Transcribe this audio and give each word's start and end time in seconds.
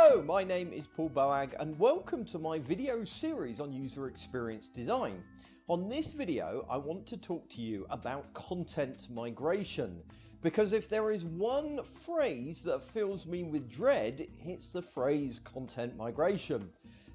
Hello, 0.00 0.22
my 0.22 0.44
name 0.44 0.72
is 0.72 0.86
Paul 0.86 1.10
Boag 1.10 1.54
and 1.58 1.76
welcome 1.76 2.24
to 2.26 2.38
my 2.38 2.60
video 2.60 3.02
series 3.02 3.58
on 3.58 3.72
user 3.72 4.06
experience 4.06 4.68
design. 4.68 5.24
On 5.66 5.88
this 5.88 6.12
video, 6.12 6.64
I 6.70 6.76
want 6.76 7.04
to 7.08 7.16
talk 7.16 7.48
to 7.50 7.60
you 7.60 7.84
about 7.90 8.32
content 8.32 9.08
migration. 9.10 10.00
Because 10.40 10.72
if 10.72 10.88
there 10.88 11.10
is 11.10 11.24
one 11.24 11.82
phrase 11.82 12.62
that 12.62 12.84
fills 12.84 13.26
me 13.26 13.42
with 13.42 13.68
dread, 13.68 14.28
it's 14.46 14.70
the 14.70 14.80
phrase 14.80 15.40
content 15.40 15.96
migration. 15.96 16.70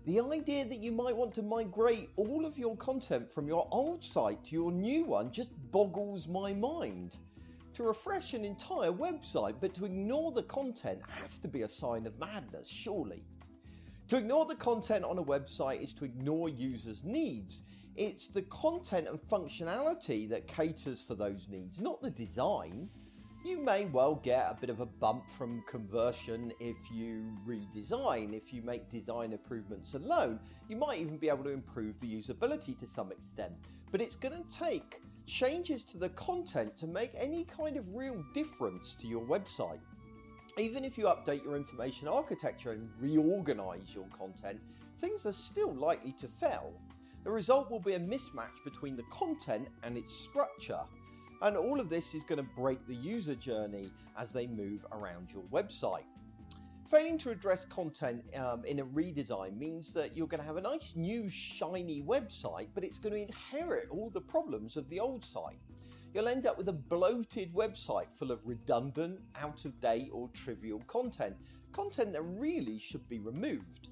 The 0.05 0.19
idea 0.19 0.65
that 0.65 0.83
you 0.83 0.91
might 0.91 1.15
want 1.15 1.33
to 1.35 1.41
migrate 1.41 2.09
all 2.17 2.45
of 2.45 2.57
your 2.57 2.75
content 2.75 3.31
from 3.31 3.47
your 3.47 3.65
old 3.71 4.03
site 4.03 4.43
to 4.45 4.55
your 4.55 4.73
new 4.73 5.05
one 5.05 5.31
just 5.31 5.51
boggles 5.71 6.27
my 6.27 6.53
mind. 6.53 7.15
To 7.75 7.83
refresh 7.83 8.35
an 8.35 8.45
entire 8.45 8.91
website 8.91 9.55
but 9.59 9.73
to 9.75 9.85
ignore 9.85 10.31
the 10.31 10.43
content 10.43 10.99
has 11.07 11.39
to 11.39 11.47
be 11.47 11.63
a 11.63 11.67
sign 11.67 12.05
of 12.05 12.19
madness, 12.19 12.67
surely. 12.67 13.23
To 14.09 14.17
ignore 14.17 14.45
the 14.45 14.55
content 14.55 15.03
on 15.03 15.17
a 15.17 15.23
website 15.23 15.81
is 15.81 15.93
to 15.95 16.05
ignore 16.05 16.49
users' 16.49 17.03
needs. 17.03 17.63
It's 17.95 18.27
the 18.27 18.43
content 18.43 19.07
and 19.07 19.19
functionality 19.19 20.29
that 20.29 20.47
caters 20.47 21.03
for 21.03 21.15
those 21.15 21.47
needs, 21.49 21.79
not 21.79 22.01
the 22.01 22.11
design. 22.11 22.89
You 23.43 23.57
may 23.57 23.85
well 23.85 24.15
get 24.15 24.49
a 24.49 24.57
bit 24.59 24.69
of 24.69 24.79
a 24.79 24.85
bump 24.85 25.27
from 25.29 25.63
conversion 25.67 26.53
if 26.59 26.77
you 26.91 27.35
redesign, 27.47 28.33
if 28.33 28.53
you 28.53 28.61
make 28.61 28.89
design 28.89 29.33
improvements 29.33 29.95
alone. 29.95 30.39
You 30.69 30.77
might 30.77 30.99
even 30.99 31.17
be 31.17 31.27
able 31.27 31.43
to 31.45 31.49
improve 31.49 31.99
the 31.99 32.07
usability 32.07 32.77
to 32.79 32.87
some 32.87 33.11
extent, 33.11 33.53
but 33.91 33.99
it's 33.99 34.15
going 34.15 34.35
to 34.35 34.57
take 34.57 35.01
changes 35.25 35.83
to 35.83 35.97
the 35.97 36.09
content 36.09 36.77
to 36.77 36.87
make 36.87 37.11
any 37.15 37.45
kind 37.45 37.77
of 37.77 37.95
real 37.95 38.23
difference 38.33 38.95
to 38.95 39.07
your 39.07 39.23
website. 39.25 39.79
Even 40.57 40.85
if 40.85 40.97
you 40.97 41.05
update 41.05 41.43
your 41.43 41.55
information 41.55 42.07
architecture 42.07 42.71
and 42.71 42.89
reorganize 42.99 43.95
your 43.95 44.05
content, 44.17 44.59
things 44.99 45.25
are 45.25 45.33
still 45.33 45.73
likely 45.73 46.11
to 46.13 46.27
fail. 46.27 46.73
The 47.23 47.31
result 47.31 47.71
will 47.71 47.79
be 47.79 47.93
a 47.93 47.99
mismatch 47.99 48.63
between 48.63 48.95
the 48.95 49.03
content 49.03 49.67
and 49.83 49.97
its 49.97 50.13
structure. 50.13 50.81
And 51.41 51.57
all 51.57 51.79
of 51.79 51.89
this 51.89 52.13
is 52.13 52.23
going 52.23 52.37
to 52.37 52.49
break 52.55 52.85
the 52.87 52.95
user 52.95 53.35
journey 53.35 53.91
as 54.17 54.31
they 54.31 54.47
move 54.47 54.85
around 54.91 55.29
your 55.31 55.43
website. 55.43 56.05
Failing 56.93 57.17
to 57.17 57.31
address 57.31 57.65
content 57.65 58.23
um, 58.35 58.63
in 58.65 58.77
a 58.77 58.85
redesign 58.85 59.57
means 59.57 59.93
that 59.93 60.15
you're 60.15 60.27
going 60.27 60.39
to 60.39 60.45
have 60.45 60.57
a 60.57 60.61
nice 60.61 60.93
new 60.95 61.27
shiny 61.27 62.03
website, 62.03 62.67
but 62.75 62.83
it's 62.83 62.99
going 62.99 63.15
to 63.15 63.19
inherit 63.19 63.87
all 63.89 64.11
the 64.11 64.21
problems 64.21 64.77
of 64.77 64.87
the 64.91 64.99
old 64.99 65.25
site. 65.25 65.57
You'll 66.13 66.27
end 66.27 66.45
up 66.45 66.55
with 66.55 66.69
a 66.69 66.73
bloated 66.73 67.51
website 67.51 68.11
full 68.11 68.29
of 68.29 68.45
redundant, 68.45 69.19
out 69.41 69.65
of 69.65 69.81
date, 69.81 70.11
or 70.13 70.29
trivial 70.35 70.83
content. 70.85 71.35
Content 71.71 72.13
that 72.13 72.21
really 72.21 72.77
should 72.77 73.09
be 73.09 73.17
removed. 73.17 73.89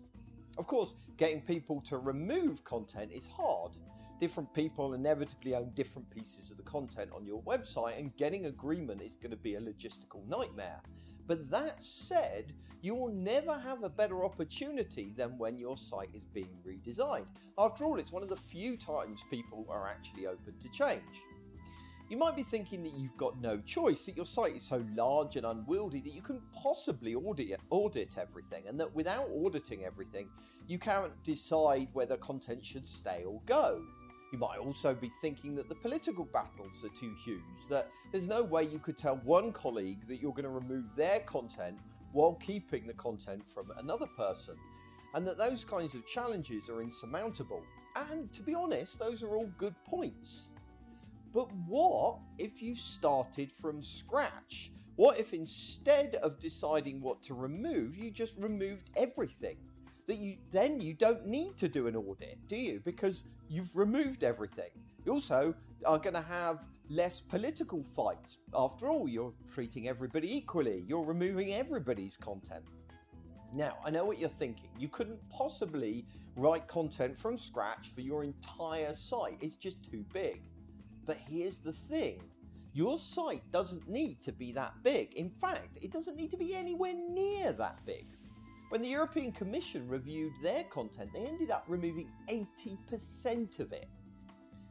Of 0.60 0.68
course, 0.68 0.94
getting 1.18 1.42
people 1.42 1.82
to 1.82 1.98
remove 1.98 2.64
content 2.64 3.12
is 3.12 3.28
hard. 3.28 3.78
Different 4.20 4.54
people 4.54 4.94
inevitably 4.94 5.56
own 5.56 5.72
different 5.74 6.08
pieces 6.12 6.52
of 6.52 6.58
the 6.58 6.64
content 6.64 7.10
on 7.16 7.26
your 7.26 7.42
website, 7.42 7.98
and 7.98 8.16
getting 8.16 8.46
agreement 8.46 9.02
is 9.02 9.16
going 9.16 9.32
to 9.32 9.38
be 9.38 9.56
a 9.56 9.60
logistical 9.60 10.24
nightmare. 10.28 10.82
But 11.32 11.50
that 11.50 11.82
said, 11.82 12.52
you 12.82 12.94
will 12.94 13.08
never 13.08 13.58
have 13.58 13.84
a 13.84 13.90
better 13.90 14.26
opportunity 14.26 15.14
than 15.16 15.38
when 15.38 15.58
your 15.58 15.78
site 15.78 16.10
is 16.14 16.28
being 16.28 16.58
redesigned. 16.68 17.28
After 17.58 17.86
all, 17.86 18.00
it's 18.00 18.12
one 18.12 18.22
of 18.22 18.28
the 18.28 18.36
few 18.36 18.76
times 18.76 19.24
people 19.30 19.66
are 19.70 19.88
actually 19.88 20.28
open 20.28 20.56
to 20.60 20.70
change. 20.72 21.24
You 22.10 22.18
might 22.18 22.36
be 22.36 22.44
thinking 22.44 22.84
that 22.84 22.92
you've 22.98 23.16
got 23.16 23.40
no 23.40 23.62
choice, 23.62 24.04
that 24.08 24.18
your 24.18 24.26
site 24.26 24.58
is 24.58 24.64
so 24.64 24.84
large 24.94 25.38
and 25.38 25.46
unwieldy 25.46 26.02
that 26.02 26.14
you 26.14 26.22
can 26.22 26.42
possibly 26.54 27.16
audit, 27.16 27.62
audit 27.70 28.18
everything, 28.18 28.68
and 28.68 28.78
that 28.78 28.94
without 28.94 29.30
auditing 29.34 29.86
everything, 29.86 30.28
you 30.68 30.80
can't 30.80 31.14
decide 31.24 31.88
whether 31.94 32.18
content 32.18 32.66
should 32.66 32.86
stay 32.86 33.24
or 33.26 33.40
go. 33.46 33.82
You 34.32 34.38
might 34.38 34.60
also 34.60 34.96
be 34.96 35.12
thinking 35.22 35.56
that 35.56 35.68
the 35.68 35.76
political 35.76 36.24
battles 36.24 36.86
are 36.86 37.00
too 37.00 37.14
huge, 37.26 37.68
that 37.70 37.92
there's 38.12 38.28
no 38.28 38.42
way 38.42 38.64
you 38.64 38.80
could 38.80 38.98
tell 38.98 39.18
one 39.18 39.52
colleague 39.52 40.08
that 40.08 40.22
you're 40.22 40.32
going 40.32 40.46
to 40.46 40.50
remove 40.50 40.86
their 40.96 41.20
content 41.20 41.78
while 42.14 42.36
keeping 42.36 42.88
the 42.88 42.94
content 42.94 43.46
from 43.46 43.72
another 43.78 44.08
person, 44.18 44.56
and 45.16 45.28
that 45.28 45.38
those 45.38 45.66
kinds 45.66 45.96
of 45.96 46.06
challenges 46.08 46.70
are 46.70 46.82
insurmountable. 46.82 47.62
And 47.96 48.32
to 48.32 48.42
be 48.42 48.56
honest, 48.56 49.00
those 49.00 49.22
are 49.22 49.36
all 49.36 49.52
good 49.58 49.76
points. 49.84 50.48
But 51.34 51.52
what 51.68 52.20
if 52.38 52.62
you 52.62 52.74
started 52.74 53.52
from 53.52 53.82
scratch? 53.82 54.72
What 54.96 55.20
if 55.20 55.34
instead 55.34 56.16
of 56.16 56.40
deciding 56.40 57.02
what 57.02 57.22
to 57.24 57.34
remove, 57.34 57.98
you 57.98 58.12
just 58.12 58.38
removed 58.38 58.90
everything? 58.96 59.58
That 60.12 60.20
you 60.20 60.36
then 60.52 60.82
you 60.82 60.94
don't 60.94 61.26
need 61.26 61.56
to 61.56 61.70
do 61.70 61.88
an 61.88 61.96
audit, 61.96 62.38
do 62.50 62.58
you? 62.58 62.82
Because 62.84 63.24
you've 63.48 63.74
removed 63.74 64.26
everything. 64.26 64.72
You 65.06 65.14
also 65.14 65.56
are 65.86 66.00
going 66.00 66.16
to 66.16 66.22
have 66.22 66.66
less 66.90 67.22
political 67.22 67.82
fights. 67.82 68.40
After 68.54 68.90
all, 68.90 69.08
you're 69.08 69.32
treating 69.50 69.88
everybody 69.88 70.36
equally. 70.36 70.84
You're 70.86 71.06
removing 71.06 71.54
everybody's 71.54 72.18
content. 72.18 72.66
Now, 73.54 73.78
I 73.86 73.90
know 73.90 74.04
what 74.04 74.20
you're 74.20 74.28
thinking. 74.28 74.68
You 74.78 74.90
couldn't 74.90 75.22
possibly 75.30 76.06
write 76.36 76.68
content 76.68 77.18
from 77.18 77.38
scratch 77.38 77.88
for 77.88 78.02
your 78.02 78.26
entire 78.26 78.94
site. 78.94 79.38
It's 79.40 79.56
just 79.56 79.82
too 79.82 80.04
big. 80.12 80.42
But 81.06 81.20
here's 81.26 81.62
the 81.62 81.72
thing 81.72 82.22
your 82.74 82.98
site 82.98 83.50
doesn't 83.54 83.88
need 83.88 84.20
to 84.24 84.34
be 84.34 84.52
that 84.52 84.74
big. 84.84 85.14
In 85.14 85.30
fact, 85.30 85.78
it 85.82 85.94
doesn't 85.94 86.18
need 86.18 86.32
to 86.32 86.38
be 86.38 86.54
anywhere 86.54 86.96
near 86.96 87.54
that 87.54 87.80
big. 87.86 88.08
When 88.72 88.82
the 88.82 88.88
European 88.88 89.34
Commission 89.34 89.86
reviewed 89.90 90.32
their 90.42 90.64
content, 90.64 91.12
they 91.14 91.26
ended 91.26 91.52
up 91.52 91.66
removing 91.68 92.08
80% 92.30 93.60
of 93.60 93.74
it. 93.74 93.90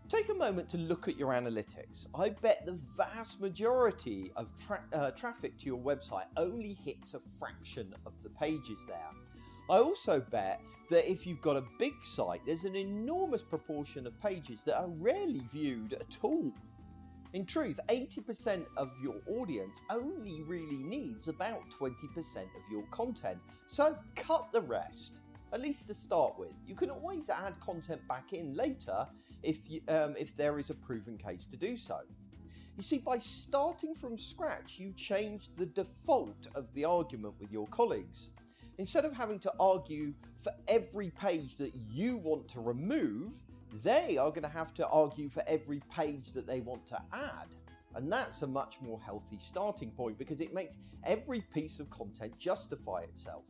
Take 0.09 0.31
a 0.31 0.34
moment 0.34 0.71
to 0.71 0.78
look 0.78 1.06
at 1.06 1.19
your 1.19 1.33
analytics. 1.33 2.06
I 2.15 2.31
bet 2.31 2.65
the 2.65 2.78
vast 2.97 3.43
majority 3.43 4.33
of 4.37 4.50
tra- 4.59 4.87
uh, 4.94 5.10
traffic 5.10 5.59
to 5.59 5.66
your 5.66 5.78
website 5.78 6.25
only 6.39 6.78
hits 6.83 7.12
a 7.12 7.21
fraction 7.21 7.94
of 8.06 8.15
the 8.22 8.31
pages 8.31 8.87
there. 8.89 9.10
I 9.69 9.77
also 9.77 10.19
bet 10.19 10.62
that 10.89 11.06
if 11.06 11.27
you've 11.27 11.43
got 11.43 11.59
a 11.59 11.65
big 11.78 11.93
site, 12.00 12.41
there's 12.47 12.65
an 12.65 12.77
enormous 12.77 13.43
proportion 13.43 14.06
of 14.06 14.19
pages 14.19 14.62
that 14.65 14.78
are 14.81 14.89
rarely 14.89 15.43
viewed 15.53 15.93
at 15.93 16.16
all. 16.22 16.50
In 17.33 17.47
truth, 17.47 17.79
80% 17.89 18.67
of 18.77 18.91
your 19.01 19.15
audience 19.29 19.83
only 19.89 20.43
really 20.43 20.79
needs 20.79 21.29
about 21.29 21.63
20% 21.71 21.93
of 22.37 22.73
your 22.73 22.83
content, 22.91 23.39
so 23.69 23.97
cut 24.17 24.53
the 24.53 24.63
rest, 24.63 25.21
at 25.53 25.61
least 25.61 25.87
to 25.87 25.95
start 25.95 26.37
with. 26.37 26.53
You 26.67 26.75
can 26.75 26.91
always 26.91 27.31
add 27.31 27.55
content 27.61 28.01
back 28.09 28.33
in 28.33 28.55
later 28.55 29.07
if, 29.45 29.71
you, 29.71 29.81
um, 29.87 30.17
if 30.19 30.37
there 30.37 30.59
is 30.59 30.71
a 30.71 30.75
proven 30.75 31.17
case 31.17 31.47
to 31.47 31.57
do 31.57 31.77
so. 31.77 32.01
You 32.77 32.83
see, 32.83 32.99
by 32.99 33.19
starting 33.19 33.95
from 33.95 34.19
scratch, 34.19 34.81
you 34.81 34.93
change 34.97 35.51
the 35.57 35.67
default 35.67 36.49
of 36.57 36.73
the 36.75 36.85
argument 36.85 37.35
with 37.39 37.53
your 37.53 37.69
colleagues. 37.69 38.31
Instead 38.79 39.05
of 39.05 39.13
having 39.13 39.39
to 39.41 39.53
argue 39.61 40.15
for 40.39 40.53
every 40.67 41.11
page 41.11 41.55
that 41.57 41.75
you 41.93 42.17
want 42.17 42.49
to 42.49 42.61
remove, 42.61 43.35
they 43.83 44.19
are 44.19 44.31
going 44.31 44.43
to 44.43 44.49
have 44.49 44.75
to 44.75 44.87
argue 44.89 45.29
for 45.29 45.43
every 45.47 45.81
page 45.95 46.33
that 46.33 46.47
they 46.47 46.61
want 46.61 46.87
to 46.87 47.01
add. 47.13 47.55
And 47.95 48.11
that's 48.11 48.43
a 48.43 48.47
much 48.47 48.77
more 48.81 49.01
healthy 49.01 49.39
starting 49.41 49.91
point 49.91 50.19
because 50.19 50.41
it 50.41 50.55
makes 50.55 50.79
every 51.05 51.41
piece 51.53 51.81
of 51.81 51.91
content 51.91 52.39
justify 52.39 53.01
itself. 53.01 53.45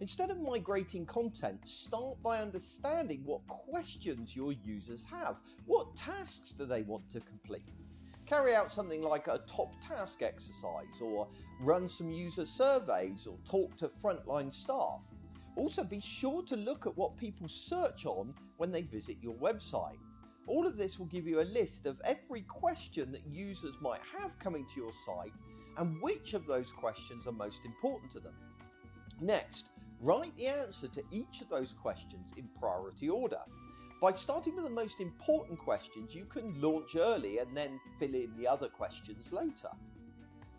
Instead 0.00 0.30
of 0.30 0.38
migrating 0.40 1.04
content, 1.06 1.66
start 1.66 2.22
by 2.22 2.40
understanding 2.40 3.22
what 3.24 3.44
questions 3.48 4.36
your 4.36 4.52
users 4.52 5.04
have. 5.04 5.40
What 5.66 5.96
tasks 5.96 6.52
do 6.52 6.66
they 6.66 6.82
want 6.82 7.10
to 7.10 7.20
complete? 7.20 7.68
Carry 8.24 8.54
out 8.54 8.70
something 8.70 9.02
like 9.02 9.26
a 9.26 9.40
top 9.48 9.74
task 9.80 10.22
exercise, 10.22 11.00
or 11.00 11.26
run 11.60 11.88
some 11.88 12.12
user 12.12 12.46
surveys, 12.46 13.26
or 13.26 13.38
talk 13.44 13.76
to 13.78 13.88
frontline 13.88 14.52
staff. 14.52 15.00
Also, 15.58 15.82
be 15.82 16.00
sure 16.00 16.42
to 16.44 16.56
look 16.56 16.86
at 16.86 16.96
what 16.96 17.16
people 17.16 17.48
search 17.48 18.06
on 18.06 18.32
when 18.58 18.70
they 18.70 18.82
visit 18.82 19.16
your 19.20 19.34
website. 19.34 19.98
All 20.46 20.68
of 20.68 20.78
this 20.78 21.00
will 21.00 21.06
give 21.06 21.26
you 21.26 21.40
a 21.40 21.42
list 21.42 21.84
of 21.84 22.00
every 22.04 22.42
question 22.42 23.10
that 23.10 23.26
users 23.26 23.74
might 23.80 24.00
have 24.16 24.38
coming 24.38 24.64
to 24.66 24.80
your 24.80 24.92
site 25.04 25.32
and 25.76 26.00
which 26.00 26.34
of 26.34 26.46
those 26.46 26.72
questions 26.72 27.26
are 27.26 27.32
most 27.32 27.64
important 27.64 28.12
to 28.12 28.20
them. 28.20 28.34
Next, 29.20 29.70
write 30.00 30.34
the 30.36 30.46
answer 30.46 30.86
to 30.86 31.02
each 31.10 31.40
of 31.40 31.48
those 31.48 31.74
questions 31.74 32.30
in 32.36 32.48
priority 32.60 33.08
order. 33.08 33.40
By 34.00 34.12
starting 34.12 34.54
with 34.54 34.64
the 34.64 34.70
most 34.70 35.00
important 35.00 35.58
questions, 35.58 36.14
you 36.14 36.24
can 36.24 36.60
launch 36.60 36.94
early 36.94 37.38
and 37.38 37.56
then 37.56 37.80
fill 37.98 38.14
in 38.14 38.32
the 38.36 38.46
other 38.46 38.68
questions 38.68 39.32
later. 39.32 39.70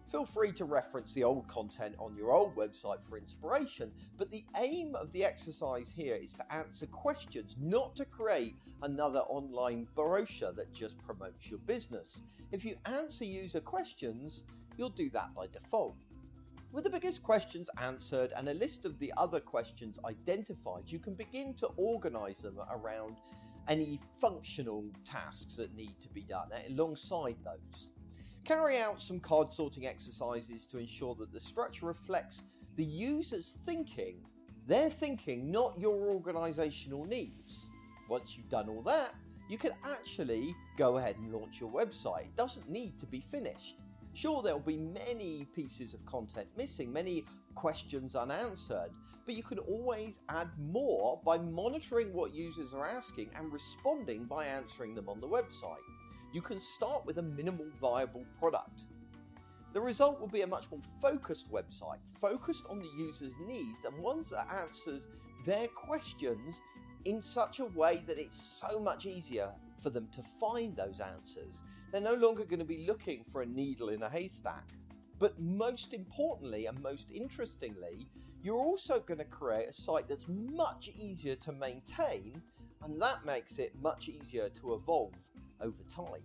Feel 0.10 0.26
free 0.26 0.52
to 0.54 0.66
reference 0.66 1.14
the 1.14 1.24
old 1.24 1.48
content 1.48 1.94
on 2.00 2.16
your 2.16 2.32
old 2.32 2.56
website 2.56 3.04
for 3.04 3.16
inspiration, 3.16 3.92
but 4.18 4.32
the 4.32 4.44
aim 4.58 4.96
of 4.96 5.12
the 5.12 5.24
exercise 5.24 5.94
here 5.96 6.16
is 6.16 6.34
to 6.34 6.52
answer 6.52 6.88
questions, 6.88 7.56
not 7.62 7.96
to 7.96 8.06
create 8.06 8.56
another 8.82 9.20
online 9.20 9.88
brochure 9.94 10.52
that 10.54 10.74
just 10.74 10.98
promotes 11.04 11.52
your 11.52 11.60
business. 11.60 12.24
If 12.52 12.66
you 12.66 12.76
answer 12.86 13.24
user 13.24 13.60
questions, 13.60 14.46
you'll 14.78 14.90
do 14.90 15.12
that 15.12 15.36
by 15.36 15.46
default. 15.46 15.96
With 16.72 16.86
the 16.86 16.90
biggest 16.90 17.22
questions 17.22 17.70
answered 17.78 18.34
and 18.36 18.50
a 18.50 18.54
list 18.56 18.86
of 18.86 18.98
the 18.98 19.14
other 19.16 19.40
questions 19.40 20.00
identified, 20.06 20.86
you 20.88 20.98
can 20.98 21.14
begin 21.14 21.54
to 21.56 21.68
organize 21.78 22.40
them 22.40 22.58
around 22.72 23.18
any 23.68 24.00
functional 24.18 24.86
tasks 25.06 25.54
that 25.58 25.76
need 25.76 26.02
to 26.02 26.10
be 26.10 26.22
done 26.22 26.50
eh, 26.52 26.74
alongside 26.74 27.36
those. 27.44 27.90
Carry 28.46 28.80
out 28.80 29.00
some 29.00 29.20
card 29.20 29.52
sorting 29.52 29.86
exercises 29.86 30.66
to 30.66 30.78
ensure 30.78 31.16
that 31.16 31.32
the 31.32 31.40
structure 31.40 31.86
reflects 31.86 32.42
the 32.76 32.84
user's 32.84 33.58
thinking, 33.66 34.16
their 34.68 34.90
thinking, 34.90 35.52
not 35.52 35.80
your 35.80 36.10
organizational 36.10 37.06
needs. 37.06 37.68
Once 38.08 38.38
you've 38.38 38.50
done 38.50 38.70
all 38.70 38.82
that, 38.82 39.14
you 39.50 39.58
can 39.58 39.72
actually 39.84 40.56
go 40.78 40.98
ahead 40.98 41.16
and 41.18 41.32
launch 41.32 41.60
your 41.60 41.72
website. 41.72 42.26
It 42.26 42.36
doesn't 42.36 42.70
need 42.70 43.00
to 43.00 43.06
be 43.06 43.20
finished. 43.20 43.78
Sure, 44.14 44.42
there'll 44.42 44.60
be 44.60 44.78
many 44.78 45.46
pieces 45.56 45.94
of 45.94 46.06
content 46.06 46.48
missing, 46.58 46.92
many 46.92 47.26
questions 47.56 48.16
unanswered, 48.16 48.92
but 49.26 49.36
you 49.36 49.44
can 49.44 49.60
always 49.60 50.20
add 50.30 50.50
more 50.58 51.20
by 51.24 51.38
monitoring 51.38 52.14
what 52.14 52.34
users 52.34 52.74
are 52.74 52.86
asking 52.86 53.30
and 53.36 53.54
responding 53.54 54.26
by 54.26 54.46
answering 54.46 54.96
them 54.96 55.08
on 55.08 55.20
the 55.20 55.28
website. 55.28 55.78
You 56.32 56.42
can 56.42 56.60
start 56.60 57.06
with 57.08 57.18
a 57.18 57.24
minimal 57.24 57.66
viable 57.82 58.24
product. 58.38 58.84
The 59.74 59.82
result 59.82 60.20
will 60.20 60.28
be 60.28 60.42
a 60.42 60.48
much 60.48 60.70
more 60.70 60.82
focused 61.02 61.52
website, 61.52 62.00
focused 62.20 62.66
on 62.70 62.80
the 62.80 62.90
user's 62.98 63.34
needs 63.48 63.86
and 63.86 63.98
ones 63.98 64.30
that 64.30 64.48
answers 64.62 65.08
their 65.46 65.68
questions 65.70 66.62
in 67.06 67.22
such 67.22 67.60
a 67.60 67.66
way 67.66 68.04
that 68.06 68.20
it's 68.20 68.40
so 68.40 68.80
much 68.80 69.06
easier 69.06 69.52
for 69.80 69.90
them 69.90 70.08
to 70.12 70.22
find 70.22 70.76
those 70.76 71.00
answers. 71.00 71.62
They're 71.92 72.02
no 72.02 72.14
longer 72.14 72.46
going 72.46 72.60
to 72.60 72.66
be 72.66 72.86
looking 72.86 73.24
for 73.24 73.42
a 73.42 73.48
needle 73.48 73.90
in 73.90 74.04
a 74.04 74.10
haystack. 74.10 74.68
But 75.18 75.40
most 75.40 75.94
importantly 75.94 76.68
and 76.68 76.80
most 76.82 77.12
interestingly, 77.12 78.08
you're 78.44 78.56
also 78.56 79.00
going 79.00 79.18
to 79.18 79.26
create 79.26 79.70
a 79.70 79.74
site 79.74 80.08
that's 80.08 80.28
much 80.28 80.90
easier 80.96 81.36
to 81.38 81.52
maintain, 81.52 82.42
and 82.84 83.02
that 83.02 83.26
makes 83.26 83.58
it 83.58 83.74
much 83.82 84.08
easier 84.10 84.50
to 84.50 84.76
evolve 84.76 85.14
over 85.62 85.84
time. 85.88 86.24